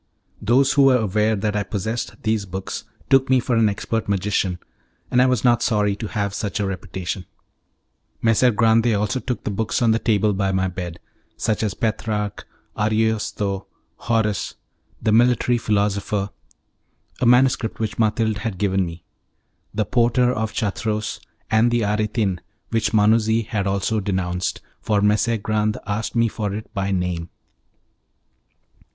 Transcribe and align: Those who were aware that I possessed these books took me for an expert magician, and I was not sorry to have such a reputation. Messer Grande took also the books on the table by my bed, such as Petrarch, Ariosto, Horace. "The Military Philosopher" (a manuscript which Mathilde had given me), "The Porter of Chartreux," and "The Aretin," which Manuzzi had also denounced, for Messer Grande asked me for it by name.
Those 0.41 0.73
who 0.73 0.81
were 0.85 0.97
aware 0.97 1.35
that 1.35 1.55
I 1.55 1.61
possessed 1.61 2.15
these 2.23 2.47
books 2.47 2.85
took 3.11 3.29
me 3.29 3.39
for 3.39 3.55
an 3.55 3.69
expert 3.69 4.09
magician, 4.09 4.57
and 5.11 5.21
I 5.21 5.27
was 5.27 5.43
not 5.43 5.61
sorry 5.61 5.95
to 5.97 6.07
have 6.07 6.33
such 6.33 6.59
a 6.59 6.65
reputation. 6.65 7.27
Messer 8.19 8.49
Grande 8.49 8.85
took 8.85 8.97
also 8.99 9.19
the 9.19 9.51
books 9.51 9.79
on 9.79 9.91
the 9.91 9.99
table 9.99 10.33
by 10.33 10.51
my 10.51 10.67
bed, 10.67 10.99
such 11.37 11.61
as 11.61 11.75
Petrarch, 11.75 12.47
Ariosto, 12.75 13.67
Horace. 13.97 14.55
"The 14.99 15.11
Military 15.11 15.59
Philosopher" 15.59 16.31
(a 17.19 17.25
manuscript 17.27 17.79
which 17.79 17.99
Mathilde 17.99 18.39
had 18.39 18.57
given 18.57 18.83
me), 18.83 19.03
"The 19.71 19.85
Porter 19.85 20.33
of 20.33 20.51
Chartreux," 20.51 21.03
and 21.51 21.69
"The 21.69 21.83
Aretin," 21.83 22.39
which 22.71 22.91
Manuzzi 22.91 23.43
had 23.43 23.67
also 23.67 23.99
denounced, 23.99 24.61
for 24.81 24.99
Messer 25.01 25.37
Grande 25.37 25.77
asked 25.85 26.15
me 26.15 26.27
for 26.27 26.55
it 26.55 26.73
by 26.73 26.89
name. 26.89 27.29